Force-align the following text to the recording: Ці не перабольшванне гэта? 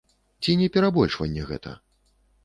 Ці 0.45 0.53
не 0.61 0.69
перабольшванне 0.77 1.43
гэта? 1.51 1.75